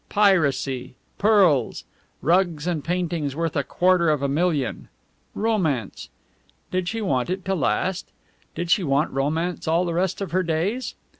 [0.09, 0.95] Piracy!
[1.19, 1.83] Pearls!
[2.23, 4.87] Rugs and paintings worth a quarter of a million!
[5.35, 6.09] Romance!
[6.71, 8.09] Did she want it to last?
[8.55, 10.95] Did she want romance all the rest of her days?